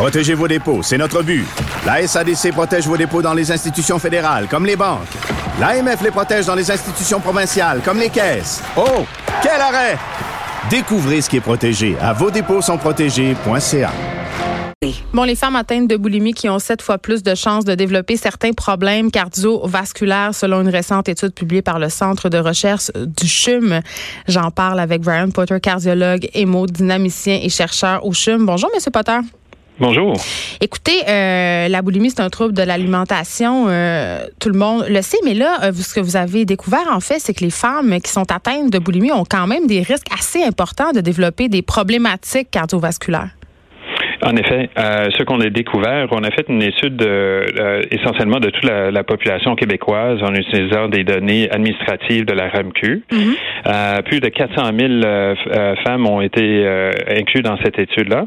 Protégez 0.00 0.32
vos 0.32 0.48
dépôts, 0.48 0.82
c'est 0.82 0.96
notre 0.96 1.22
but. 1.22 1.44
La 1.84 2.06
SADC 2.06 2.52
protège 2.52 2.86
vos 2.86 2.96
dépôts 2.96 3.20
dans 3.20 3.34
les 3.34 3.52
institutions 3.52 3.98
fédérales, 3.98 4.46
comme 4.48 4.64
les 4.64 4.74
banques. 4.74 5.06
L'AMF 5.60 6.00
les 6.02 6.10
protège 6.10 6.46
dans 6.46 6.54
les 6.54 6.70
institutions 6.70 7.20
provinciales, 7.20 7.82
comme 7.84 7.98
les 7.98 8.08
caisses. 8.08 8.62
Oh, 8.78 9.04
quel 9.42 9.60
arrêt! 9.60 9.98
Découvrez 10.70 11.20
ce 11.20 11.28
qui 11.28 11.36
est 11.36 11.42
protégé 11.42 11.98
à 12.00 12.14
vos 12.14 12.30
dépôts 12.30 12.62
sont 12.62 12.78
protégés.ca. 12.78 13.90
Bon, 15.12 15.24
les 15.24 15.34
femmes 15.34 15.56
atteintes 15.56 15.88
de 15.88 15.98
boulimie 15.98 16.32
qui 16.32 16.48
ont 16.48 16.58
sept 16.58 16.80
fois 16.80 16.96
plus 16.96 17.22
de 17.22 17.34
chances 17.34 17.66
de 17.66 17.74
développer 17.74 18.16
certains 18.16 18.52
problèmes 18.52 19.10
cardiovasculaires 19.10 20.34
selon 20.34 20.62
une 20.62 20.70
récente 20.70 21.10
étude 21.10 21.34
publiée 21.34 21.60
par 21.60 21.78
le 21.78 21.90
Centre 21.90 22.30
de 22.30 22.38
recherche 22.38 22.90
du 22.94 23.26
CHUM. 23.26 23.80
J'en 24.28 24.50
parle 24.50 24.80
avec 24.80 25.02
Brian 25.02 25.28
Potter, 25.28 25.60
cardiologue, 25.60 26.26
hémodynamicien 26.32 27.38
et 27.42 27.50
chercheur 27.50 28.06
au 28.06 28.14
CHUM. 28.14 28.46
Bonjour, 28.46 28.70
Monsieur 28.74 28.90
Potter. 28.90 29.18
Bonjour. 29.80 30.14
Écoutez, 30.60 31.08
euh, 31.08 31.68
la 31.68 31.80
boulimie, 31.80 32.10
c'est 32.10 32.20
un 32.20 32.28
trouble 32.28 32.52
de 32.52 32.62
l'alimentation. 32.62 33.64
Euh, 33.68 34.26
tout 34.38 34.50
le 34.50 34.58
monde 34.58 34.84
le 34.86 35.00
sait, 35.00 35.16
mais 35.24 35.32
là, 35.32 35.58
euh, 35.62 35.72
ce 35.72 35.94
que 35.94 36.00
vous 36.00 36.16
avez 36.16 36.44
découvert, 36.44 36.86
en 36.92 37.00
fait, 37.00 37.18
c'est 37.18 37.32
que 37.32 37.42
les 37.42 37.50
femmes 37.50 37.98
qui 38.02 38.10
sont 38.10 38.30
atteintes 38.30 38.70
de 38.70 38.78
boulimie 38.78 39.10
ont 39.10 39.24
quand 39.24 39.46
même 39.46 39.66
des 39.66 39.80
risques 39.80 40.08
assez 40.12 40.42
importants 40.42 40.92
de 40.92 41.00
développer 41.00 41.48
des 41.48 41.62
problématiques 41.62 42.50
cardiovasculaires. 42.50 43.30
En 44.22 44.36
effet, 44.36 44.68
euh, 44.78 45.08
ce 45.16 45.22
qu'on 45.22 45.40
a 45.40 45.48
découvert, 45.48 46.08
on 46.10 46.22
a 46.22 46.30
fait 46.30 46.46
une 46.48 46.62
étude 46.62 47.02
euh, 47.02 47.82
essentiellement 47.90 48.38
de 48.38 48.50
toute 48.50 48.64
la, 48.64 49.02
population 49.02 49.56
québécoise 49.56 50.22
en 50.22 50.34
utilisant 50.34 50.88
des 50.88 51.04
données 51.04 51.50
administratives 51.50 52.26
de 52.26 52.34
la 52.34 52.48
RAMQ. 52.48 53.02
Mhm. 53.10 53.34
euh, 53.66 54.02
plus 54.02 54.20
de 54.20 54.28
400 54.28 54.70
000 54.78 54.92
euh, 55.04 55.34
femmes 55.84 56.06
ont 56.06 56.20
été 56.20 56.66
incluses 57.08 57.42
dans 57.42 57.56
cette 57.64 57.78
étude-là 57.78 58.26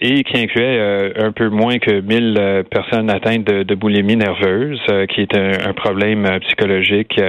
et 0.00 0.22
qui 0.24 0.40
incluait 0.40 1.12
un 1.18 1.32
peu 1.32 1.48
moins 1.48 1.78
que 1.78 2.00
1000 2.00 2.64
personnes 2.70 3.10
atteintes 3.10 3.44
de, 3.44 3.74
boulimie 3.74 4.16
nerveuse, 4.16 4.80
qui 5.08 5.22
est 5.22 5.36
un, 5.36 5.68
un 5.68 5.72
problème 5.72 6.26
psychologique 6.40 7.20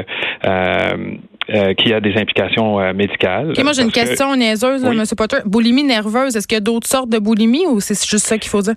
euh, 1.53 1.73
qui 1.73 1.93
a 1.93 1.99
des 1.99 2.13
implications 2.15 2.79
euh, 2.79 2.93
médicales. 2.93 3.53
moi, 3.61 3.73
j'ai 3.73 3.81
une 3.81 3.91
question 3.91 4.35
niaiseuse, 4.35 4.83
M. 4.83 5.03
Potter. 5.17 5.37
Boulimie 5.45 5.83
nerveuse, 5.83 6.35
est-ce 6.35 6.47
qu'il 6.47 6.55
y 6.55 6.57
a 6.57 6.61
d'autres 6.61 6.87
sortes 6.87 7.09
de 7.09 7.19
boulimie 7.19 7.65
ou 7.65 7.79
c'est 7.79 7.93
juste 8.07 8.25
ça 8.25 8.37
qu'il 8.37 8.49
faut 8.49 8.61
dire? 8.61 8.75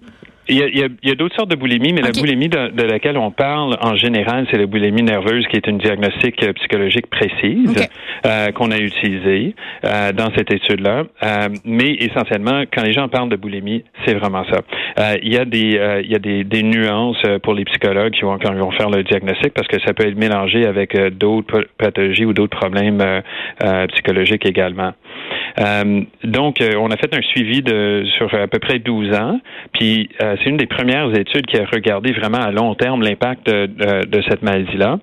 Il 0.48 0.56
y 0.56 0.62
a, 0.62 0.66
il 0.66 1.08
y 1.08 1.10
a, 1.10 1.14
d'autres 1.14 1.34
sortes 1.36 1.50
de 1.50 1.56
boulimie, 1.56 1.92
mais 1.92 2.02
la 2.02 2.10
boulimie 2.10 2.48
de, 2.48 2.82
laquelle 2.82 3.16
on 3.16 3.30
parle 3.30 3.76
en 3.80 3.96
général, 3.96 4.46
c'est 4.50 4.58
la 4.58 4.66
boulimie 4.66 5.02
nerveuse, 5.02 5.46
qui 5.46 5.56
est 5.56 5.66
une 5.66 5.78
diagnostic 5.78 6.42
euh, 6.42 6.52
psychologique 6.52 7.06
précise 7.08 7.74
euh, 8.26 8.52
qu'on 8.52 8.70
a 8.70 8.76
utilisée 8.76 9.54
euh, 9.84 10.12
dans 10.12 10.30
cette 10.36 10.52
étude-là. 10.52 11.04
Euh, 11.22 11.48
mais 11.64 11.94
essentiellement, 11.94 12.64
quand 12.72 12.82
les 12.82 12.92
gens 12.92 13.08
parlent 13.08 13.30
de 13.30 13.36
boulimie, 13.36 13.84
c'est 14.04 14.14
vraiment 14.14 14.44
ça. 14.44 14.60
Euh, 14.98 15.16
il 15.22 15.32
y 15.32 15.38
a 15.38 15.44
des 15.44 15.80
il 16.04 16.10
y 16.10 16.14
a 16.14 16.18
des, 16.18 16.44
des, 16.44 16.62
nuances 16.62 17.22
pour 17.42 17.54
les 17.54 17.64
psychologues 17.64 18.12
qui 18.12 18.22
vont 18.22 18.38
quand 18.38 18.52
ils 18.52 18.60
vont 18.60 18.70
faire 18.72 18.90
le 18.90 19.02
diagnostic 19.02 19.54
parce 19.54 19.68
que 19.68 19.80
ça 19.80 19.94
peut 19.94 20.06
être 20.06 20.18
mélangé 20.18 20.66
avec 20.66 20.96
d'autres 21.16 21.66
pathologies 21.78 22.24
ou 22.24 22.32
d'autres 22.32 22.56
problèmes 22.56 23.02
psychologiques 23.88 24.46
également. 24.46 24.92
Euh, 25.58 26.02
donc, 26.24 26.60
euh, 26.60 26.74
on 26.78 26.90
a 26.90 26.96
fait 26.96 27.14
un 27.14 27.22
suivi 27.22 27.62
de 27.62 28.04
sur 28.16 28.32
à 28.34 28.46
peu 28.48 28.58
près 28.58 28.78
12 28.78 29.14
ans, 29.14 29.40
puis 29.72 30.08
euh, 30.22 30.36
c'est 30.42 30.50
une 30.50 30.56
des 30.56 30.66
premières 30.66 31.14
études 31.16 31.46
qui 31.46 31.56
a 31.58 31.64
regardé 31.64 32.12
vraiment 32.12 32.38
à 32.38 32.50
long 32.50 32.74
terme 32.74 33.02
l'impact 33.02 33.46
de, 33.46 33.66
de, 33.66 34.22
cette 34.28 34.42
maladie-là. 34.42 34.98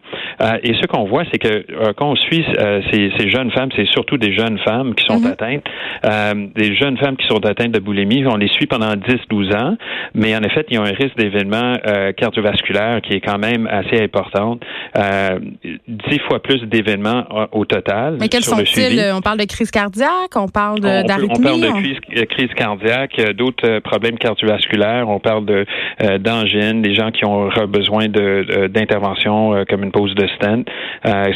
et 0.64 0.74
ce 0.74 0.88
qu'on 0.88 1.06
voit, 1.06 1.24
c'est 1.32 1.38
que 1.38 1.66
quand 1.94 2.12
on 2.12 2.16
suit 2.16 2.46
ces, 2.92 3.12
ces, 3.18 3.30
jeunes 3.30 3.52
femmes, 3.52 3.70
c'est 3.76 3.88
surtout 3.88 4.18
des 4.18 4.34
jeunes 4.34 4.58
femmes 4.60 4.96
qui 4.96 5.06
sont 5.06 5.20
mm-hmm. 5.20 5.32
atteintes, 5.32 6.54
des 6.56 6.76
jeunes 6.76 6.98
femmes 6.98 7.16
qui 7.18 7.28
sont 7.28 7.46
atteintes 7.46 7.72
de 7.72 7.80
boulimie, 7.80 8.26
on 8.26 8.38
les 8.38 8.48
suit 8.50 8.66
pendant 8.66 8.94
10-12 8.94 9.56
ans, 9.56 9.78
mais 10.16 10.36
en 10.36 10.42
effet, 10.42 10.66
il 10.70 10.76
y 10.76 10.78
a 10.78 10.82
un 10.82 10.86
risque 10.86 11.16
d'événement 11.18 11.78
cardiovasculaire 12.18 13.02
qui 13.02 13.14
est 13.14 13.22
quand 13.22 13.38
même 13.38 13.68
assez 13.68 14.02
important, 14.02 14.58
10 14.96 16.20
fois 16.28 16.42
plus 16.42 16.62
d'événements 16.64 17.26
au 17.52 17.66
total. 17.66 18.18
Mais 18.20 18.28
quels 18.28 18.44
sont-ils? 18.44 19.12
On 19.14 19.22
parle 19.22 19.40
de 19.40 19.46
crise 19.46 19.72
cardiaque? 19.72 20.36
On 20.42 20.48
parle 20.48 20.80
d'arythmie. 20.80 21.30
On, 21.38 21.42
parle 21.42 21.62
de 21.62 21.68
crise, 21.68 22.26
crise 22.28 22.54
cardiaque, 22.56 23.20
euh, 23.20 23.34
d'autres 23.34 23.68
euh, 23.68 23.80
problèmes 23.82 24.18
cardiovasculaires. 24.18 25.08
On 25.08 25.20
parle 25.20 25.46
de 25.46 25.66
euh, 26.04 26.18
d'angine, 26.18 26.82
des 26.82 26.96
gens 26.96 27.12
qui 27.12 27.26
ont 27.26 27.50
besoin 27.68 28.08
de 28.08 28.68
d'intervention 28.68 29.64
comme 29.70 29.84
une 29.84 29.92
pose 29.92 30.14
de 30.16 30.28
stent, 30.28 30.66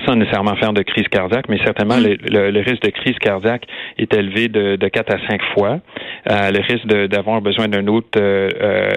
sans 0.06 0.16
nécessairement 0.16 0.56
faire 0.56 0.74
de 0.74 0.82
crise 0.82 1.08
cardiaque, 1.10 1.48
mais 1.50 1.60
certainement 1.64 1.98
mm. 1.98 2.18
le, 2.30 2.60
risque 2.62 2.84
de 2.84 2.90
crise 2.90 3.18
cardiaque 3.20 3.64
est 3.98 4.14
élevé 4.14 4.48
de, 4.48 4.76
de 4.76 4.88
4 4.88 5.14
à 5.14 5.28
5 5.30 5.42
fois. 5.54 5.80
Le 6.28 6.62
risque 6.62 6.88
d'avoir 6.88 7.42
besoin 7.42 7.68
d'une 7.68 7.90
autre 7.90 8.20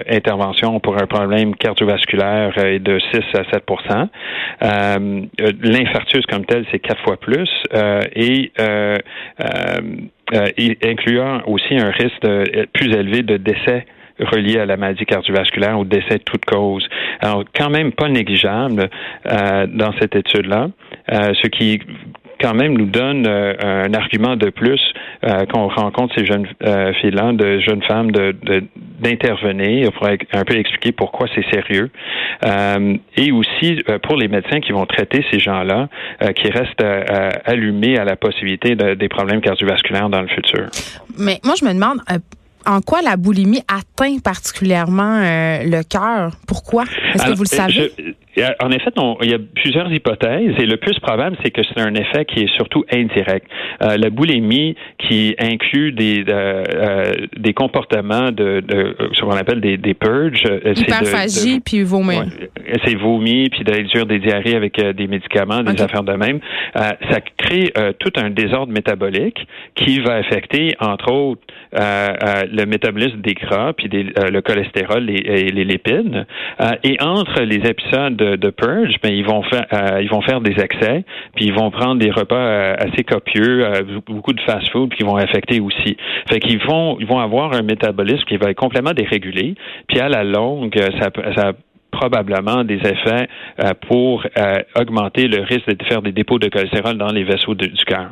intervention 0.09 0.79
pour 0.79 0.95
un 1.01 1.05
problème 1.05 1.55
cardiovasculaire 1.55 2.57
est 2.57 2.79
de 2.79 2.99
6 3.11 3.19
à 3.35 3.43
7% 3.43 4.07
L'infarctus 5.61 6.25
comme 6.25 6.45
tel, 6.45 6.65
c'est 6.71 6.79
quatre 6.79 7.01
fois 7.03 7.17
plus. 7.17 7.49
et 8.15 8.51
euh, 10.33 10.75
incluant 10.83 11.41
aussi 11.47 11.75
un 11.75 11.89
risque 11.89 12.67
plus 12.73 12.93
élevé 12.93 13.23
de 13.23 13.37
décès 13.37 13.85
relié 14.19 14.59
à 14.59 14.65
la 14.65 14.77
maladie 14.77 15.05
cardiovasculaire 15.05 15.79
ou 15.79 15.85
décès 15.85 16.17
de 16.17 16.23
toute 16.23 16.45
cause. 16.45 16.87
Alors, 17.21 17.43
quand 17.55 17.69
même 17.69 17.93
pas 17.93 18.09
négligeable 18.09 18.89
euh, 19.25 19.65
dans 19.67 19.91
cette 19.99 20.15
étude-là, 20.15 20.67
euh, 21.11 21.33
ce 21.41 21.47
qui 21.47 21.79
quand 22.39 22.53
même 22.53 22.77
nous 22.77 22.85
donne 22.85 23.25
euh, 23.27 23.53
un 23.61 23.93
argument 23.93 24.35
de 24.35 24.49
plus 24.49 24.81
euh, 25.23 25.45
qu'on 25.45 25.67
rencontre 25.67 26.15
ces 26.15 26.25
jeunes 26.25 26.47
euh, 26.63 26.93
filles-là, 26.93 27.33
de 27.33 27.59
jeunes 27.59 27.83
femmes, 27.83 28.11
de, 28.11 28.35
d'intervenir 28.99 29.91
pour 29.93 30.07
un 30.07 30.43
peu 30.43 30.57
expliquer 30.57 30.91
pourquoi 30.91 31.27
c'est 31.33 31.45
sérieux. 31.51 31.89
et 33.15 33.31
aussi 33.31 33.81
pour 34.03 34.17
les 34.17 34.27
médecins 34.27 34.59
qui 34.59 34.71
vont 34.71 34.85
traiter 34.85 35.25
ces 35.31 35.39
gens-là, 35.39 35.87
qui 36.35 36.49
restent 36.49 36.83
allumés 37.45 37.97
à 37.97 38.03
la 38.03 38.15
possibilité 38.15 38.75
de, 38.75 38.93
des 38.95 39.09
problèmes 39.09 39.41
cardiovasculaires 39.41 40.09
dans 40.09 40.21
le 40.21 40.27
futur. 40.27 40.67
Mais 41.17 41.39
moi, 41.45 41.55
je 41.59 41.65
me 41.65 41.73
demande 41.73 41.99
en 42.65 42.81
quoi 42.81 43.01
la 43.01 43.15
boulimie 43.15 43.63
atteint 43.67 44.17
particulièrement 44.23 45.19
le 45.21 45.81
cœur? 45.83 46.33
Pourquoi? 46.45 46.83
Est-ce 47.13 47.25
que 47.25 47.35
vous 47.35 47.43
le 47.43 47.47
savez? 47.47 47.91
En 48.61 48.71
effet, 48.71 48.91
il 49.23 49.31
y 49.31 49.33
a 49.33 49.39
plusieurs 49.55 49.91
hypothèses 49.91 50.55
et 50.59 50.65
le 50.65 50.77
plus 50.77 50.99
probable, 50.99 51.37
c'est 51.43 51.51
que 51.51 51.61
c'est 51.63 51.81
un 51.81 51.93
effet 51.95 52.25
qui 52.25 52.41
est 52.41 52.55
surtout 52.55 52.85
indirect. 52.91 53.47
Euh, 53.81 53.97
la 53.97 54.09
boulimie 54.09 54.75
qui 54.97 55.35
inclut 55.39 55.91
des 55.91 56.23
euh, 56.27 56.63
euh, 56.69 57.11
des 57.37 57.53
comportements 57.53 58.31
de, 58.31 58.61
de, 58.61 58.95
ce 59.13 59.21
qu'on 59.21 59.31
appelle 59.31 59.61
des, 59.61 59.77
des 59.77 59.93
purges. 59.93 60.43
Hyperphagie 60.65 61.59
puis 61.59 61.83
vomir. 61.83 62.25
c'est 62.85 62.95
vomi 62.95 63.49
puis 63.49 63.63
d'induire 63.63 64.05
des 64.05 64.19
diarrhées 64.19 64.55
avec 64.55 64.79
des 64.79 65.07
médicaments, 65.07 65.63
des 65.63 65.81
affaires 65.81 66.03
de 66.03 66.13
même. 66.13 66.39
ça 66.75 67.21
crée 67.37 67.71
tout 67.99 68.11
un 68.17 68.29
désordre 68.29 68.71
métabolique 68.71 69.39
qui 69.75 69.99
va 69.99 70.15
affecter 70.15 70.75
entre 70.79 71.11
autres 71.11 71.41
le 71.73 72.65
métabolisme 72.65 73.21
des 73.21 73.33
gras 73.33 73.73
puis 73.73 73.89
le 73.89 74.39
cholestérol 74.41 75.09
et, 75.09 75.51
les 75.51 75.65
lipides. 75.65 76.25
et 76.83 76.97
entre 77.01 77.41
les 77.41 77.69
épisodes 77.69 78.28
de, 78.37 78.49
purge, 78.49 78.95
mais 79.03 79.17
ils 79.17 79.25
vont 79.25 79.43
faire 79.43 79.65
euh, 79.73 80.01
ils 80.01 80.09
vont 80.09 80.21
faire 80.21 80.41
des 80.41 80.59
excès, 80.59 81.03
puis 81.35 81.45
ils 81.45 81.53
vont 81.53 81.71
prendre 81.71 81.99
des 81.99 82.11
repas 82.11 82.35
euh, 82.35 82.75
assez 82.77 83.03
copieux, 83.03 83.65
euh, 83.65 83.99
beaucoup 84.07 84.33
de 84.33 84.41
fast-food 84.41 84.93
qui 84.93 85.03
vont 85.03 85.15
affecter 85.15 85.59
aussi. 85.59 85.97
Fait 86.29 86.39
qu'ils 86.39 86.63
vont 86.63 86.97
ils 86.99 87.07
vont 87.07 87.19
avoir 87.19 87.53
un 87.53 87.61
métabolisme 87.61 88.25
qui 88.25 88.37
va 88.37 88.49
être 88.51 88.57
complètement 88.57 88.93
dérégulé, 88.93 89.55
puis 89.87 89.99
à 89.99 90.09
la 90.09 90.23
longue, 90.23 90.75
ça, 90.99 91.09
ça 91.35 91.53
probablement 91.91 92.63
des 92.63 92.75
effets 92.75 93.27
euh, 93.59 93.73
pour 93.87 94.25
euh, 94.37 94.59
augmenter 94.75 95.27
le 95.27 95.41
risque 95.41 95.67
de 95.67 95.83
faire 95.85 96.01
des 96.01 96.11
dépôts 96.11 96.39
de 96.39 96.47
cholestérol 96.47 96.97
dans 96.97 97.11
les 97.11 97.23
vaisseaux 97.23 97.55
du 97.55 97.71
cœur. 97.85 98.11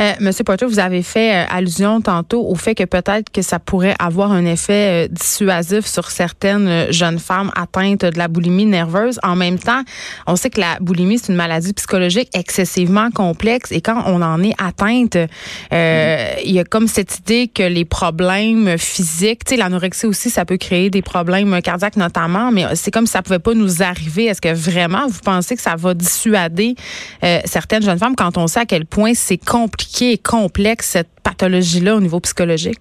Euh, 0.00 0.12
Monsieur 0.20 0.44
Potter, 0.44 0.66
vous 0.66 0.80
avez 0.80 1.02
fait 1.02 1.46
allusion 1.48 2.00
tantôt 2.00 2.44
au 2.46 2.56
fait 2.56 2.74
que 2.74 2.84
peut-être 2.84 3.30
que 3.30 3.42
ça 3.42 3.58
pourrait 3.58 3.94
avoir 4.00 4.32
un 4.32 4.44
effet 4.44 5.08
dissuasif 5.08 5.86
sur 5.86 6.10
certaines 6.10 6.92
jeunes 6.92 7.20
femmes 7.20 7.52
atteintes 7.54 8.04
de 8.04 8.18
la 8.18 8.26
boulimie 8.26 8.66
nerveuse. 8.66 9.20
En 9.22 9.36
même 9.36 9.58
temps, 9.58 9.82
on 10.26 10.34
sait 10.34 10.50
que 10.50 10.60
la 10.60 10.78
boulimie, 10.80 11.18
c'est 11.18 11.32
une 11.32 11.38
maladie 11.38 11.72
psychologique 11.72 12.28
excessivement 12.34 13.10
complexe 13.10 13.70
et 13.70 13.80
quand 13.80 14.02
on 14.06 14.22
en 14.22 14.42
est 14.42 14.54
atteinte, 14.60 15.16
il 15.70 16.52
y 16.52 16.58
a 16.58 16.64
comme 16.64 16.88
cette 16.88 17.18
idée 17.20 17.48
que 17.48 17.62
les 17.62 17.84
problèmes 17.84 18.76
physiques, 18.76 19.44
tu 19.44 19.54
sais, 19.54 19.56
l'anorexie 19.56 20.06
aussi, 20.06 20.30
ça 20.30 20.44
peut 20.44 20.56
créer 20.56 20.90
des 20.90 21.02
problèmes 21.02 21.62
cardiaques 21.62 21.96
notamment, 21.96 22.50
mais 22.50 22.64
c'est 22.74 22.90
comme 22.90 23.03
ça 23.06 23.22
pouvait 23.22 23.38
pas 23.38 23.54
nous 23.54 23.82
arriver. 23.82 24.26
Est-ce 24.26 24.40
que 24.40 24.52
vraiment 24.52 25.06
vous 25.06 25.20
pensez 25.24 25.56
que 25.56 25.62
ça 25.62 25.76
va 25.76 25.94
dissuader 25.94 26.74
euh, 27.22 27.40
certaines 27.44 27.82
jeunes 27.82 27.98
femmes 27.98 28.16
quand 28.16 28.38
on 28.38 28.46
sait 28.46 28.60
à 28.60 28.66
quel 28.66 28.86
point 28.86 29.12
c'est 29.14 29.38
compliqué 29.38 30.12
et 30.12 30.18
complexe 30.18 30.90
cette 30.90 31.08
pathologie-là 31.22 31.96
au 31.96 32.00
niveau 32.00 32.20
psychologique? 32.20 32.80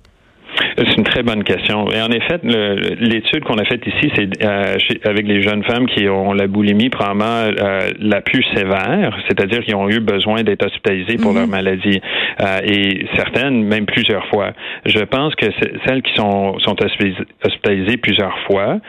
C'est 0.78 0.98
une 0.98 1.04
très 1.04 1.24
bonne 1.24 1.44
question. 1.44 1.90
Et 1.92 2.02
en 2.02 2.10
effet, 2.10 2.40
l'étude 2.44 3.44
qu'on 3.44 3.58
a 3.58 3.66
faite 3.66 3.86
ici, 3.86 4.12
c'est 4.16 4.44
euh, 4.44 4.76
avec 5.06 5.28
les 5.28 5.42
jeunes 5.42 5.64
femmes 5.64 5.88
qui 5.88 6.08
ont 6.10 6.34
la 6.34 6.48
boulimie 6.48 6.90
probablement 6.90 7.26
euh, 7.26 7.92
la 8.00 8.22
plus 8.22 8.44
sévère, 8.56 9.18
c'est-à-dire 9.28 9.64
qui 9.64 9.76
ont 9.76 9.90
eu 9.90 10.00
besoin 10.00 10.44
d'être 10.44 10.66
hospitalisées 10.66 11.18
pour 11.18 11.34
leur 11.34 11.46
mhm. 11.46 11.52
maladie, 11.52 12.02
euh, 12.42 12.60
et 12.64 13.06
certaines 13.16 13.64
même 13.64 13.86
plusieurs 13.86 14.26
fois. 14.28 14.52
Je 14.86 15.00
pense 15.00 15.36
que 15.36 15.46
celles 15.86 16.02
qui 16.02 16.14
sont, 16.16 16.58
sont 16.60 16.76
hospitalisées 17.44 17.98
plusieurs 17.98 18.38
fois, 18.48 18.80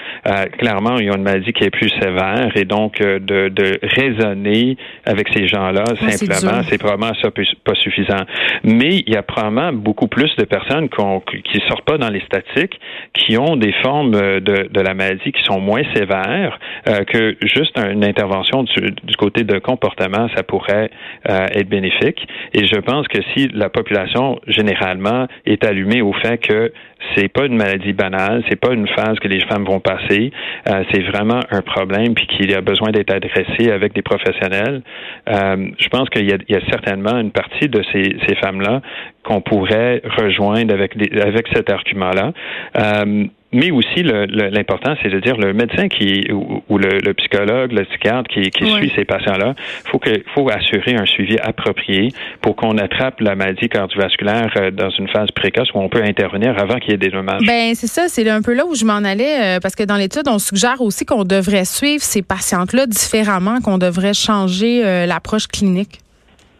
clairement, 0.58 0.99
ils 0.99 1.10
ont 1.10 1.17
une 1.17 1.22
maladie 1.22 1.52
qui 1.52 1.64
est 1.64 1.70
plus 1.70 1.90
sévère, 2.00 2.50
et 2.55 2.64
donc 2.64 3.00
de, 3.00 3.49
de 3.49 3.78
raisonner 3.82 4.76
avec 5.05 5.28
ces 5.34 5.46
gens-là 5.46 5.84
simplement, 6.10 6.62
c'est 6.69 6.78
probablement 6.78 7.12
ça 7.22 7.31
pas 7.64 7.75
suffisant. 7.75 8.25
Mais 8.62 9.02
il 9.06 9.12
y 9.12 9.17
a 9.17 9.22
probablement 9.22 9.72
beaucoup 9.72 10.08
plus 10.08 10.34
de 10.37 10.44
personnes 10.44 10.88
qui, 10.88 11.54
qui 11.55 11.67
sortent 11.69 11.85
pas 11.85 11.99
dans 11.99 12.11
les 12.11 12.21
statistiques, 12.21 12.81
qui 13.12 13.39
ont 13.39 13.56
des 13.56 13.73
formes 13.83 14.11
de, 14.12 14.69
de 14.71 14.81
la 14.81 14.95
maladie 14.95 15.31
qui 15.33 15.43
sont 15.45 15.61
moins 15.61 15.83
sévères, 15.95 16.59
euh, 16.89 17.05
que 17.05 17.37
juste 17.43 17.79
une 17.79 18.05
intervention 18.05 18.65
du, 18.65 19.17
côté 19.17 19.45
de 19.45 19.59
comportement, 19.59 20.29
ça 20.35 20.43
pourrait 20.43 20.91
euh, 21.31 21.47
être 21.53 21.69
bénéfique. 21.69 22.27
Et 22.53 22.67
je 22.67 22.81
pense 22.81 23.06
que 23.09 23.19
si 23.33 23.49
la 23.49 23.69
population 23.69 24.41
généralement 24.49 25.27
est 25.47 25.65
allumée 25.65 26.03
au 26.03 26.12
fait 26.12 26.39
que 26.39 26.73
c'est 27.15 27.29
pas 27.29 27.45
une 27.47 27.56
maladie 27.56 27.93
banale, 27.93 28.43
c'est 28.49 28.59
pas 28.59 28.73
une 28.73 28.89
phase 28.89 29.19
que 29.21 29.29
les 29.29 29.41
femmes 29.41 29.65
vont 29.65 29.81
passer, 29.81 30.33
euh, 30.69 30.85
c'est 30.91 31.03
vraiment 31.03 31.41
un 31.51 31.61
problème 31.61 32.15
puis 32.15 32.27
qu'il 32.27 32.51
y 32.51 32.55
a 32.55 32.61
besoin 32.61 32.91
d'être 32.91 33.12
adressé 33.12 33.71
avec 33.71 33.93
des 33.95 34.03
professionnels. 34.03 34.83
Euh, 35.29 35.69
je 35.79 35.89
pense 35.89 36.09
qu'il 36.09 36.25
y, 36.25 36.53
y, 36.53 36.56
a 36.56 36.61
certainement 36.71 37.19
une 37.19 37.31
partie 37.31 37.69
de 37.69 37.83
ces, 37.93 38.17
ces 38.27 38.35
femmes-là 38.37 38.81
qu'on 39.25 39.41
pourrait 39.41 40.03
rejoindre 40.17 40.73
avec, 40.73 40.94
avec 41.21 41.47
cet 41.53 41.71
argument-là. 41.71 42.32
Euh, 42.79 43.25
mais 43.53 43.71
aussi, 43.71 44.03
l'important, 44.03 44.94
c'est 45.00 45.11
de 45.11 45.21
dire 45.21 45.37
le 45.37 45.53
médecin 45.53 45.87
qui 45.87 46.26
ou, 46.32 46.76
le, 46.76 47.12
psychologue, 47.15 47.71
le 47.71 47.85
psychiatre 47.85 48.29
qui, 48.29 48.50
qui 48.50 48.69
suit 48.69 48.93
ces 48.97 49.05
patients-là, 49.05 49.55
faut 49.85 50.00
que 50.00 50.11
faut 50.35 50.50
assurer 50.50 50.97
un 50.97 51.06
suivi 51.06 51.38
approprié 51.38 52.09
pour 52.41 52.56
qu'on 52.56 52.76
attrape 52.79 53.21
la 53.21 53.37
maladie 53.37 53.69
cardiovasculaire 53.69 54.50
euh, 54.56 54.73
dans 54.73 54.91
une 54.91 55.06
phase 55.06 55.31
précoce 55.31 55.73
où 55.73 55.79
on 55.79 55.88
peut 55.88 56.03
intervenir 56.03 56.59
avant 56.59 56.79
qu'il 56.79 56.91
y 56.91 56.94
ait 56.94 56.99
des 56.99 57.11
dommages. 57.11 57.43
Ben 57.47 57.77
c'est 57.77 57.87
ça, 57.87 58.09
c'est 58.09 58.29
un 58.29 58.43
peu 58.43 58.55
là 58.55 58.67
où 58.67 58.75
je 58.75 58.85
m'en 58.85 59.05
allais 59.05 59.56
euh, 59.56 59.61
parce 59.61 59.77
que 59.77 59.85
dans 59.85 59.97
l'étude, 59.97 60.27
on 60.27 60.41
suggère 60.41 60.81
aussi 60.81 61.06
qu'on 61.06 61.23
devrait 61.23 61.65
suivre 61.65 62.03
ces 62.03 62.23
patientes-là 62.23 62.87
différemment, 62.87 63.61
qu'on 63.61 63.79
devrait 63.79 64.15
changer 64.15 64.82
l'approche 65.06 65.47
clinique. 65.47 66.00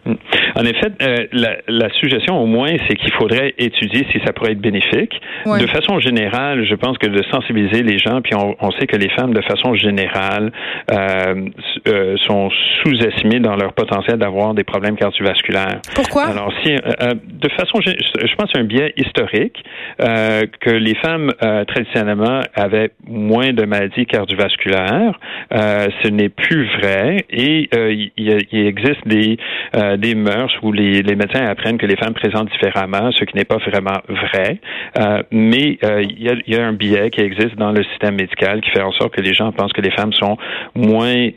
Hmm. 0.07 0.15
En 0.57 0.65
effet, 0.65 0.93
euh, 1.03 1.27
la, 1.33 1.57
la, 1.67 1.89
suggestion 1.95 2.41
au 2.41 2.47
moins, 2.47 2.71
c'est 2.89 2.97
qu'il 2.97 3.13
faudrait 3.13 3.55
étudier 3.59 4.07
si 4.13 4.21
ça 4.25 4.33
pourrait 4.33 4.53
être 4.53 4.61
bénéfique. 4.61 5.21
De 5.47 5.67
façon 5.67 5.99
générale, 5.99 6.65
je 6.65 6.75
pense 6.75 6.97
que 6.99 7.07
de 7.07 7.23
sensibiliser 7.31 7.83
les 7.83 7.99
gens, 7.99 8.21
puis 8.23 8.35
on, 8.35 8.55
on 8.61 8.71
sait 8.73 8.87
que 8.87 8.97
les 8.97 9.11
femmes, 9.11 9.35
de 9.35 9.43
façon 9.43 9.75
générale, 9.75 10.53
euh, 10.93 11.49
euh 11.89 12.17
sont 12.27 12.51
sous-estimées 12.83 13.41
dans 13.41 13.57
leur 13.57 13.73
potentiel 13.73 14.19
d'avoir 14.19 14.55
des 14.55 14.65
problèmes 14.65 14.97
cardiovasculaires. 14.97 15.81
Pourquoi? 15.95 16.25
Alors, 16.25 16.53
si, 16.63 16.73
euh, 16.73 16.79
euh, 17.03 17.15
de 17.25 17.49
façon, 17.51 17.81
je 17.81 18.35
pense, 18.37 18.51
un 18.57 18.65
biais 18.65 18.93
historique 18.97 19.63
que 19.99 20.71
les 20.71 20.95
femmes 20.97 21.31
traditionnellement 21.67 22.41
avaient 22.55 22.91
moins 23.09 23.53
de 23.53 23.65
maladies 23.65 24.07
cardiovasculaires. 24.07 25.19
ce 25.51 26.09
n'est 26.09 26.29
plus 26.29 26.69
vrai 26.79 27.25
et 27.31 27.69
il, 27.73 28.11
il, 28.17 28.67
existe 28.67 29.07
des 29.07 29.39
des 29.99 30.15
mœurs 30.15 30.44
où 30.63 30.73
les, 30.73 31.03
médecins 31.03 31.45
apprennent 31.47 31.79
que 31.79 31.87
les 31.87 31.97
femmes 31.97 32.15
présentent 32.15 32.51
différemment, 32.51 33.11
ce 33.13 33.25
qui 33.25 33.37
n'est 33.37 33.45
pas 33.45 33.59
vraiment 33.59 34.01
vrai. 34.09 34.61
Euh, 34.99 35.23
mais 35.31 35.79
euh, 35.85 36.03
il 36.03 36.23
y, 36.47 36.57
a, 36.57 36.67
un 36.67 36.73
biais 36.73 37.11
qui 37.11 37.21
existe 37.21 37.57
dans 37.57 37.73
le 37.73 37.83
système 37.85 38.17
médical 38.17 38.61
qui 38.61 38.71
fait 38.71 38.83
en 38.83 38.93
sorte 38.93 39.15
que 39.15 39.21
les 39.21 39.35
gens 39.35 39.53
pensent 39.53 39.73
que 39.73 39.81
les 39.81 39.91
femmes 39.91 40.13
sont 40.13 40.37
moins 40.75 41.29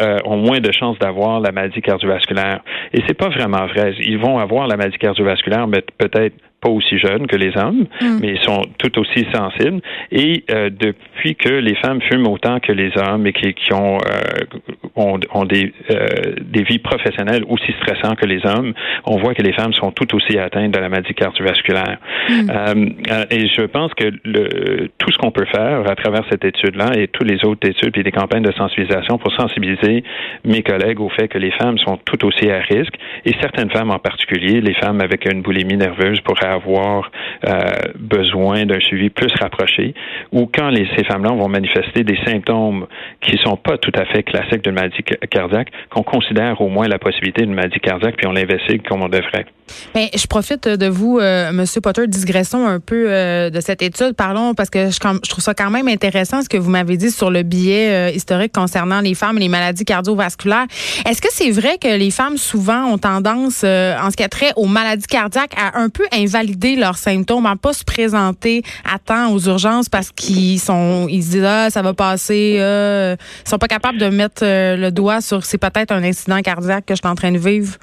euh, 0.00 0.18
ont 0.24 0.38
moins 0.38 0.60
de 0.60 0.72
chances 0.72 0.98
d'avoir 0.98 1.40
la 1.40 1.52
maladie 1.52 1.82
cardiovasculaire. 1.82 2.60
Et 2.94 3.02
c'est 3.06 3.14
pas 3.14 3.28
vraiment 3.28 3.66
vrai. 3.66 3.94
Ils 4.00 4.18
vont 4.18 4.38
avoir 4.38 4.66
la 4.66 4.76
maladie 4.76 4.96
cardiovasculaire, 4.96 5.66
mais 5.66 5.82
peut-être 5.98 6.34
pas 6.66 6.72
aussi 6.72 6.98
jeunes 6.98 7.26
que 7.26 7.36
les 7.36 7.56
hommes, 7.56 7.86
mm. 8.00 8.18
mais 8.20 8.28
ils 8.34 8.42
sont 8.42 8.62
tout 8.78 8.98
aussi 8.98 9.26
sensibles. 9.32 9.80
Et 10.10 10.44
euh, 10.50 10.70
depuis 10.70 11.36
que 11.36 11.48
les 11.48 11.76
femmes 11.76 12.00
fument 12.02 12.26
autant 12.28 12.58
que 12.60 12.72
les 12.72 12.90
hommes 12.96 13.26
et 13.26 13.32
qui, 13.32 13.54
qui 13.54 13.72
ont, 13.72 13.98
euh, 13.98 14.88
ont, 14.96 15.20
ont, 15.32 15.44
des, 15.44 15.72
euh, 15.90 16.34
des 16.40 16.64
vies 16.64 16.78
professionnelles 16.78 17.44
aussi 17.48 17.72
stressantes 17.80 18.18
que 18.18 18.26
les 18.26 18.44
hommes, 18.44 18.72
on 19.04 19.18
voit 19.18 19.34
que 19.34 19.42
les 19.42 19.52
femmes 19.52 19.72
sont 19.74 19.92
tout 19.92 20.14
aussi 20.16 20.38
atteintes 20.38 20.72
de 20.72 20.78
la 20.78 20.88
maladie 20.88 21.14
cardiovasculaire. 21.14 21.98
Mm. 22.28 22.50
Euh, 22.50 23.24
et 23.30 23.46
je 23.48 23.62
pense 23.62 23.92
que 23.94 24.10
le, 24.24 24.88
tout 24.98 25.10
ce 25.12 25.18
qu'on 25.18 25.30
peut 25.30 25.46
faire 25.46 25.88
à 25.88 25.94
travers 25.94 26.24
cette 26.30 26.44
étude-là 26.44 26.92
et 26.96 27.08
toutes 27.08 27.30
les 27.30 27.44
autres 27.44 27.68
études 27.68 27.96
et 27.96 28.02
des 28.02 28.12
campagnes 28.12 28.42
de 28.42 28.52
sensibilisation 28.52 29.18
pour 29.18 29.32
sensibiliser 29.34 30.02
mes 30.44 30.62
collègues 30.62 31.00
au 31.00 31.08
fait 31.10 31.28
que 31.28 31.38
les 31.38 31.52
femmes 31.52 31.78
sont 31.78 31.98
tout 32.04 32.24
aussi 32.26 32.50
à 32.50 32.58
risque 32.58 32.94
et 33.24 33.34
certaines 33.40 33.70
femmes 33.70 33.90
en 33.90 33.98
particulier, 33.98 34.60
les 34.60 34.74
femmes 34.74 35.00
avec 35.00 35.30
une 35.30 35.42
boulimie 35.42 35.76
nerveuse 35.76 36.20
pourraient 36.20 36.55
avoir 36.56 37.10
euh, 37.46 37.52
besoin 37.98 38.66
d'un 38.66 38.80
suivi 38.80 39.10
plus 39.10 39.32
rapproché, 39.40 39.94
ou 40.32 40.46
quand 40.46 40.68
les, 40.70 40.86
ces 40.96 41.04
femmes-là 41.04 41.30
vont 41.30 41.48
manifester 41.48 42.02
des 42.04 42.18
symptômes 42.26 42.86
qui 43.20 43.38
sont 43.38 43.56
pas 43.56 43.78
tout 43.78 43.92
à 43.94 44.04
fait 44.06 44.22
classiques 44.22 44.64
d'une 44.64 44.74
maladie 44.74 45.02
cardiaque, 45.30 45.70
qu'on 45.90 46.02
considère 46.02 46.60
au 46.60 46.68
moins 46.68 46.88
la 46.88 46.98
possibilité 46.98 47.42
d'une 47.42 47.54
maladie 47.54 47.80
cardiaque, 47.80 48.16
puis 48.16 48.26
on 48.26 48.32
l'investigue 48.32 48.82
comme 48.86 49.02
on 49.02 49.08
devrait. 49.08 49.46
Bien, 49.94 50.08
je 50.14 50.26
profite 50.26 50.68
de 50.68 50.86
vous, 50.86 51.18
euh, 51.18 51.52
Monsieur 51.52 51.80
Potter, 51.80 52.06
digressons 52.06 52.66
un 52.66 52.80
peu 52.80 53.06
euh, 53.08 53.50
de 53.50 53.60
cette 53.60 53.82
étude. 53.82 54.12
Parlons 54.12 54.54
parce 54.54 54.70
que 54.70 54.90
je, 54.90 54.96
je, 54.96 55.30
trouve 55.30 55.44
ça 55.44 55.54
quand 55.54 55.70
même 55.70 55.88
intéressant 55.88 56.42
ce 56.42 56.48
que 56.48 56.56
vous 56.56 56.70
m'avez 56.70 56.96
dit 56.96 57.10
sur 57.10 57.30
le 57.30 57.42
billet 57.42 58.10
euh, 58.10 58.14
historique 58.14 58.52
concernant 58.52 59.00
les 59.00 59.14
femmes 59.14 59.36
et 59.38 59.40
les 59.40 59.48
maladies 59.48 59.84
cardiovasculaires. 59.84 60.66
Est-ce 61.08 61.20
que 61.20 61.28
c'est 61.30 61.50
vrai 61.50 61.78
que 61.78 61.88
les 61.88 62.10
femmes 62.10 62.36
souvent 62.36 62.84
ont 62.84 62.98
tendance, 62.98 63.62
euh, 63.64 63.98
en 64.00 64.10
ce 64.10 64.16
qui 64.16 64.22
a 64.22 64.28
trait 64.28 64.52
aux 64.56 64.66
maladies 64.66 65.06
cardiaques, 65.06 65.54
à 65.56 65.78
un 65.78 65.88
peu 65.88 66.04
invalider 66.12 66.76
leurs 66.76 66.98
symptômes, 66.98 67.46
à 67.46 67.56
pas 67.56 67.72
se 67.72 67.84
présenter 67.84 68.62
à 68.84 68.98
temps 68.98 69.32
aux 69.32 69.40
urgences 69.48 69.88
parce 69.88 70.10
qu'ils 70.12 70.60
sont, 70.60 71.06
ils 71.08 71.22
se 71.22 71.30
disent 71.30 71.44
ah 71.44 71.70
ça 71.70 71.82
va 71.82 71.94
passer, 71.94 72.58
ils 72.58 73.48
sont 73.48 73.58
pas 73.58 73.68
capables 73.68 73.98
de 73.98 74.08
mettre 74.08 74.42
le 74.44 74.90
doigt 74.90 75.20
sur 75.20 75.44
c'est 75.44 75.58
peut-être 75.58 75.92
un 75.92 76.02
incident 76.02 76.40
cardiaque 76.42 76.86
que 76.86 76.94
je 76.94 77.00
suis 77.00 77.08
en 77.08 77.14
train 77.14 77.32
de 77.32 77.38
vivre? 77.38 77.76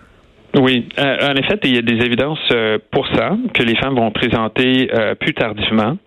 Oui, 0.55 0.87
euh, 0.99 1.31
en 1.31 1.35
effet, 1.35 1.57
il 1.63 1.75
y 1.75 1.79
a 1.79 1.81
des 1.81 2.05
évidences 2.05 2.37
euh, 2.51 2.77
pour 2.91 3.07
ça 3.07 3.31
que 3.55 3.63
les 3.63 3.75
femmes 3.75 3.95
vont 3.95 4.11
présenter 4.11 4.87
euh, 4.93 5.15
plus 5.15 5.33
tardivement 5.33 5.97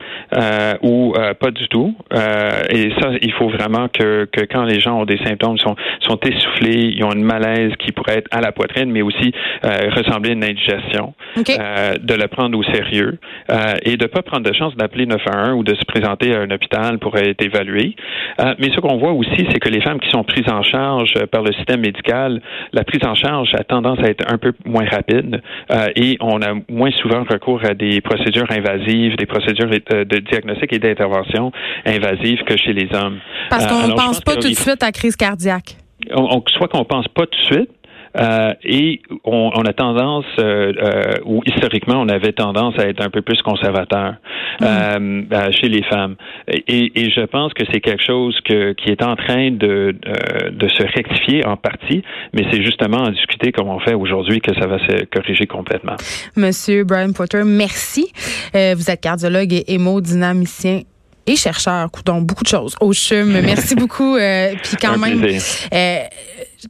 ou 0.83 1.15
pas 1.41 1.51
du 1.51 1.69
tout. 1.69 1.95
et 2.13 2.91
ça, 3.01 3.11
il 3.23 3.33
faut 3.33 3.49
vraiment 3.49 3.89
que, 3.89 4.27
que 4.31 4.43
quand 4.43 4.65
les 4.65 4.81
gens 4.81 5.01
ont 5.01 5.05
des 5.05 5.19
symptômes, 5.19 5.57
sont, 5.59 5.77
sont 6.01 6.19
essoufflés, 6.21 6.95
ils 6.97 7.05
ont 7.05 7.13
une 7.13 7.23
malaise 7.25 7.73
qui 7.79 7.93
pourrait 7.93 8.19
être 8.19 8.29
à 8.31 8.41
la 8.41 8.53
poitrine, 8.53 8.91
mais 8.91 9.03
aussi 9.03 9.33
ressembler 9.63 10.31
à 10.31 10.33
une 10.33 10.45
indigestion, 10.45 11.15
de 11.37 12.15
le 12.15 12.27
prendre 12.29 12.59
au 12.59 12.63
sérieux 12.65 13.19
et 13.83 13.97
de 13.97 14.07
pas 14.07 14.23
prendre 14.23 14.49
de 14.49 14.53
chance 14.55 14.75
d'appeler 14.77 15.07
911 15.07 15.55
ou 15.55 15.63
de 15.63 15.75
se 15.75 15.85
présenter 15.85 16.35
à 16.35 16.41
un 16.41 16.51
hôpital 16.51 16.99
pour 16.99 17.17
être 17.17 17.43
évalué. 17.43 17.95
mais 18.59 18.71
ce 18.75 18.81
qu'on 18.81 18.97
voit 18.99 19.13
aussi, 19.13 19.47
c'est 19.51 19.61
que 19.61 19.69
les 19.69 19.81
femmes 19.81 20.01
qui 20.01 20.11
sont 20.11 20.25
prises 20.25 20.51
en 20.51 20.63
charge 20.63 21.15
par 21.31 21.43
le 21.43 21.53
système 21.53 21.81
médical, 21.81 22.41
la 22.73 22.85
prise 22.85 23.05
en 23.05 23.15
charge 23.15 23.55
a 23.55 23.65
tendance 23.65 24.01
à 24.01 24.09
être 24.09 24.25
un 24.33 24.36
un 24.37 24.39
peu 24.39 24.53
moins 24.65 24.87
rapide 24.87 25.41
euh, 25.71 25.89
et 25.97 26.17
on 26.21 26.41
a 26.43 26.55
moins 26.69 26.91
souvent 27.03 27.25
recours 27.25 27.65
à 27.65 27.75
des 27.75 28.01
procédures 28.01 28.51
invasives, 28.51 29.17
des 29.17 29.27
procédures 29.27 29.71
euh, 29.93 30.05
de 30.05 30.19
diagnostic 30.19 30.73
et 30.73 30.79
d'intervention 30.79 31.53
invasives 31.85 32.43
que 32.45 32.57
chez 32.57 32.73
les 32.73 32.89
hommes. 32.95 33.19
Parce 33.51 33.67
qu'on 33.67 33.87
ne 33.87 33.93
euh, 33.93 33.97
pense 33.97 34.21
pas 34.21 34.37
tout 34.37 34.49
de 34.49 34.55
suite 34.55 34.83
à 34.83 34.93
crise 34.93 35.17
cardiaque. 35.17 35.77
soit 36.49 36.69
qu'on 36.69 36.85
pense 36.85 37.09
pas 37.09 37.27
tout 37.27 37.39
de 37.39 37.57
suite, 37.57 37.71
euh, 38.19 38.55
et 38.63 39.01
on, 39.25 39.51
on, 39.55 39.63
a 39.63 39.73
tendance, 39.73 40.25
euh, 40.39 40.73
euh, 40.77 41.15
ou 41.25 41.43
historiquement, 41.47 42.01
on 42.01 42.09
avait 42.09 42.33
tendance 42.33 42.79
à 42.79 42.89
être 42.89 43.05
un 43.05 43.11
peu 43.11 43.23
plus 43.23 43.43
conservateur 43.43 44.15
mm. 44.61 45.25
chez 45.53 45.69
les 45.69 45.83
femmes. 45.85 46.17
Et, 46.49 46.93
et, 46.95 47.11
je 47.11 47.25
pense 47.27 47.53
que 47.53 47.65
c'est 47.73 47.81
quelque 47.81 48.03
chose 48.05 48.39
que, 48.45 48.73
qui 48.73 48.91
est 48.91 49.03
en 49.03 49.17
train 49.17 49.51
de, 49.51 49.95
de 50.51 50.69
se 50.69 50.83
rectifier 50.83 51.47
en 51.47 51.57
partie, 51.57 52.03
mais 52.33 52.45
c'est 52.51 52.63
justement 52.63 52.99
en 52.99 53.11
discuter 53.11 53.53
comme 53.53 53.69
on 53.69 53.79
fait 53.81 53.95
aujourd'hui 53.95 54.41
que 54.41 54.55
ça 54.55 54.67
va 54.67 54.79
se 54.79 55.05
corriger 55.07 55.47
complètement. 55.47 55.97
Monsieur 56.37 56.85
Brian 56.85 57.13
Potter, 57.13 57.43
merci. 57.45 58.11
vous 58.53 58.91
êtes 58.91 59.01
cardiologue 59.01 59.53
et 59.53 59.65
hémodynamicien 59.75 60.81
et 61.27 61.37
chercheur, 61.37 61.91
donc 62.05 62.25
beaucoup 62.25 62.45
de 62.45 62.49
choses 62.49 62.75
au 62.81 62.93
CHUM. 62.93 63.41
Merci 63.41 63.75
beaucoup. 63.75 64.17
puis 64.17 64.77
quand 64.81 64.99
même, 64.99 65.25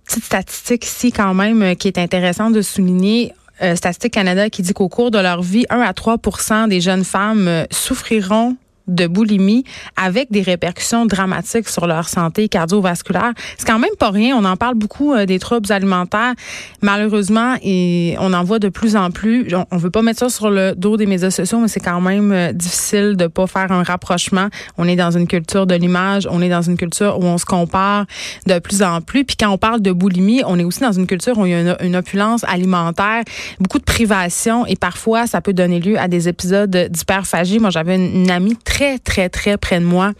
petite 0.05 0.25
statistique 0.25 0.85
ici 0.85 1.13
quand 1.13 1.35
même 1.35 1.63
euh, 1.63 1.75
qui 1.75 1.89
est 1.89 1.99
intéressante 1.99 2.53
de 2.53 2.63
souligner. 2.63 3.33
Euh, 3.63 3.75
Statistique 3.75 4.13
Canada 4.13 4.51
qui 4.51 4.61
dit 4.61 4.75
qu'au 4.75 4.91
cours 4.91 5.11
de 5.11 5.19
leur 5.19 5.41
vie, 5.41 5.65
1 5.71 5.81
à 5.81 5.93
3% 5.93 6.69
des 6.69 6.83
jeunes 6.83 7.05
femmes 7.05 7.49
euh, 7.49 7.65
souffriront 7.71 8.55
de 8.89 9.07
boulimie 9.07 9.65
avec 9.97 10.31
des 10.31 10.43
répercussions 10.43 11.07
dramatiques 11.07 11.69
sur 11.69 11.87
leur 11.87 12.09
santé 12.09 12.49
cardiovasculaire. 12.49 13.33
C'est 13.59 13.67
quand 13.67 13.79
même 13.79 13.95
pas 13.99 14.11
rien. 14.11 14.37
On 14.37 14.45
en 14.45 14.57
parle 14.57 14.75
beaucoup 14.75 15.13
euh, 15.13 15.27
des 15.27 15.39
troubles 15.39 15.73
alimentaires. 15.73 16.35
Malheureusement, 16.83 17.57
et 17.63 18.17
on 18.21 18.33
en 18.33 18.45
voit 18.45 18.59
de 18.59 18.69
plus 18.69 18.97
en 18.97 19.11
plus. 19.11 19.49
On, 19.71 19.77
veut 19.77 19.91
pas 19.91 20.03
mettre 20.03 20.21
ça 20.21 20.29
sur 20.29 20.51
le 20.51 20.75
dos 20.77 20.97
des 20.97 21.07
médias 21.07 21.31
sociaux, 21.31 21.59
mais 21.59 21.69
c'est 21.69 21.81
quand 21.81 22.01
même 22.01 22.33
euh, 22.33 22.53
difficile 22.53 23.17
de 23.17 23.27
pas 23.27 23.47
faire 23.47 23.73
un 23.73 23.83
rapprochement. 23.83 24.49
On 24.79 24.87
est 24.87 24.97
dans 24.97 25.11
une 25.11 25.27
culture 25.27 25.67
de 25.67 25.75
l'image, 25.75 26.29
on 26.31 26.41
est 26.41 26.49
dans 26.49 26.63
une 26.63 26.77
culture 26.77 27.19
où 27.19 27.25
on 27.25 27.39
se 27.39 27.45
compare 27.45 28.07
de 28.47 28.59
plus 28.59 28.83
en 28.83 29.01
plus. 29.01 29.25
Puis 29.25 29.37
quand 29.37 29.51
on 29.51 29.59
parle 29.59 29.81
de 29.81 29.93
boulimie, 29.93 30.43
on 30.47 30.59
est 30.59 30.65
aussi 30.65 30.81
dans 30.81 30.93
une 30.93 31.07
culture 31.07 31.39
où 31.39 31.47
il 31.47 31.53
y 31.53 31.55
a 31.55 31.83
une, 31.83 31.97
opulence 31.97 32.45
alimentaire, 32.45 33.23
beaucoup 33.59 33.79
de 33.79 33.85
privation 33.85 34.67
et 34.67 34.77
parfois 34.77 35.27
ça 35.27 35.41
peut 35.41 35.55
donner 35.55 35.81
lieu 35.81 35.99
à 35.99 36.09
des 36.09 36.29
épisodes 36.29 36.71
d'hyperphagie. 36.71 37.59
Moi, 37.59 37.71
j'avais 37.71 37.97
une, 37.97 38.25
une 38.25 38.31
amie 38.31 38.57
très 38.65 38.76
très, 38.77 38.99
très, 38.99 39.29
très 39.31 39.57
près 39.57 39.81
de 39.81 39.85
moi 39.85 40.13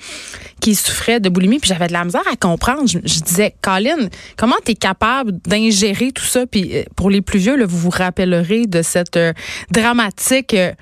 qui 0.63 0.75
souffrait 0.75 1.21
de 1.21 1.29
boulimie, 1.29 1.59
puis 1.59 1.69
j'avais 1.69 1.89
de 1.89 1.93
la 1.93 2.05
misère 2.05 2.25
à 2.33 2.37
comprendre. 2.37 2.85
Je, 2.87 3.21
disais, 3.21 3.55
Colin, 3.61 4.09
comment 4.37 4.57
tu 4.65 4.73
es 4.73 4.75
capable 4.75 5.33
d'ingérer 5.47 6.11
tout 6.13 6.25
ça? 6.25 6.47
Puis 6.47 6.71
euh, 6.73 6.83
pour 6.97 7.11
les 7.11 7.21
plus 7.21 7.39
vieux, 7.39 7.63
vous 7.67 7.79
vous 7.79 7.91
rappellerez 7.91 8.67
de 8.67 8.83
cette 8.83 9.17
euh, 9.17 9.33
dramatique... 9.71 10.55
Euh, 10.55 10.73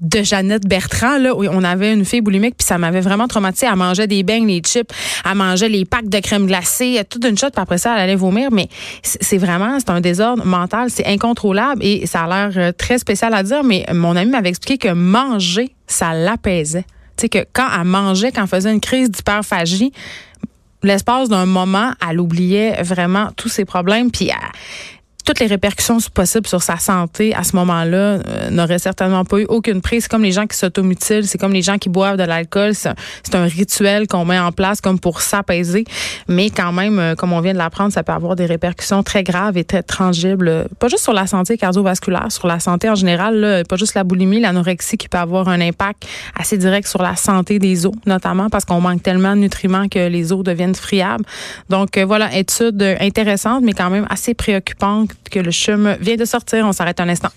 de 0.00 0.22
Jeannette 0.22 0.64
Bertrand 0.68 1.18
là 1.18 1.34
où 1.34 1.44
on 1.44 1.64
avait 1.64 1.92
une 1.92 2.04
fille 2.04 2.20
boulimique 2.20 2.54
puis 2.56 2.64
ça 2.64 2.78
m'avait 2.78 3.00
vraiment 3.00 3.26
traumatisée 3.26 3.66
elle 3.68 3.74
mangeait 3.74 4.06
des 4.06 4.22
beignes 4.22 4.46
les 4.46 4.60
chips 4.60 4.92
elle 5.28 5.34
mangeait 5.34 5.68
les 5.68 5.84
packs 5.84 6.08
de 6.08 6.20
crème 6.20 6.46
glacée 6.46 7.02
toute 7.10 7.24
une 7.24 7.36
shot 7.36 7.50
puis 7.50 7.60
après 7.60 7.78
ça 7.78 7.94
elle 7.94 8.02
allait 8.02 8.14
vomir 8.14 8.50
mais 8.52 8.68
c'est 9.02 9.38
vraiment 9.38 9.80
c'est 9.80 9.90
un 9.90 10.00
désordre 10.00 10.46
mental 10.46 10.90
c'est 10.90 11.04
incontrôlable 11.04 11.84
et 11.84 12.06
ça 12.06 12.26
a 12.26 12.48
l'air 12.48 12.72
très 12.74 12.98
spécial 12.98 13.34
à 13.34 13.42
dire 13.42 13.64
mais 13.64 13.86
mon 13.92 14.14
ami 14.14 14.30
m'avait 14.30 14.50
expliqué 14.50 14.78
que 14.78 14.94
manger 14.94 15.74
ça 15.88 16.14
l'apaisait 16.14 16.84
sais, 17.22 17.28
que 17.28 17.44
quand 17.52 17.68
elle 17.74 17.84
mangeait, 17.84 18.32
quand 18.32 18.42
elle 18.42 18.48
faisait 18.48 18.72
une 18.72 18.80
crise 18.80 19.10
d'hyperphagie, 19.10 19.92
l'espace 20.82 21.28
d'un 21.28 21.46
moment, 21.46 21.92
elle 22.08 22.20
oubliait 22.20 22.82
vraiment 22.82 23.30
tous 23.36 23.48
ses 23.48 23.64
problèmes, 23.64 24.10
puis 24.10 24.30
toutes 25.28 25.40
les 25.40 25.46
répercussions 25.46 25.98
possibles 26.14 26.46
sur 26.46 26.62
sa 26.62 26.78
santé 26.78 27.34
à 27.34 27.44
ce 27.44 27.54
moment-là 27.56 27.98
euh, 27.98 28.48
n'auraient 28.50 28.78
certainement 28.78 29.26
pas 29.26 29.40
eu 29.40 29.44
aucune 29.50 29.82
prise. 29.82 30.04
C'est 30.04 30.10
comme 30.10 30.22
les 30.22 30.32
gens 30.32 30.46
qui 30.46 30.56
s'automutilent, 30.56 31.26
c'est 31.26 31.36
comme 31.36 31.52
les 31.52 31.60
gens 31.60 31.76
qui 31.76 31.90
boivent 31.90 32.16
de 32.16 32.22
l'alcool. 32.22 32.72
C'est 32.74 33.34
un, 33.34 33.44
rituel 33.44 34.06
qu'on 34.06 34.24
met 34.24 34.38
en 34.38 34.52
place 34.52 34.80
comme 34.80 34.98
pour 34.98 35.20
s'apaiser. 35.20 35.84
Mais 36.28 36.48
quand 36.48 36.72
même, 36.72 36.98
euh, 36.98 37.14
comme 37.14 37.34
on 37.34 37.40
vient 37.40 37.52
de 37.52 37.58
l'apprendre, 37.58 37.92
ça 37.92 38.02
peut 38.02 38.12
avoir 38.12 38.36
des 38.36 38.46
répercussions 38.46 39.02
très 39.02 39.22
graves 39.22 39.58
et 39.58 39.64
très 39.64 39.82
tangibles, 39.82 40.66
pas 40.78 40.88
juste 40.88 41.02
sur 41.02 41.12
la 41.12 41.26
santé 41.26 41.58
cardiovasculaire, 41.58 42.32
sur 42.32 42.46
la 42.46 42.58
santé 42.58 42.88
en 42.88 42.94
général, 42.94 43.64
pas 43.68 43.76
juste 43.76 43.94
la 43.94 44.04
boulimie, 44.04 44.40
l'anorexie 44.40 44.96
qui 44.96 45.10
peut 45.10 45.18
avoir 45.18 45.48
un 45.48 45.60
impact 45.60 46.06
assez 46.38 46.56
direct 46.56 46.88
sur 46.88 47.02
la 47.02 47.16
santé 47.16 47.58
des 47.58 47.84
os, 47.84 47.92
notamment 48.06 48.48
parce 48.48 48.64
qu'on 48.64 48.80
manque 48.80 49.02
tellement 49.02 49.36
de 49.36 49.40
nutriments 49.40 49.88
que 49.88 50.08
les 50.08 50.32
os 50.32 50.42
deviennent 50.42 50.74
friables. 50.74 51.24
Donc 51.68 51.98
euh, 51.98 52.06
voilà, 52.06 52.34
étude 52.34 52.82
intéressante, 52.98 53.62
mais 53.62 53.74
quand 53.74 53.90
même 53.90 54.06
assez 54.08 54.32
préoccupante 54.32 55.10
que 55.30 55.38
le 55.38 55.50
chum 55.50 55.96
vient 56.00 56.16
de 56.16 56.24
sortir. 56.24 56.66
On 56.66 56.72
s'arrête 56.72 57.00
un 57.00 57.08
instant. 57.08 57.30